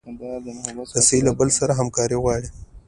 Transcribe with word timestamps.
رسۍ 0.95 1.19
له 1.25 1.31
بل 1.39 1.49
سره 1.59 1.71
همکاري 1.79 2.15
غواړي. 2.23 2.49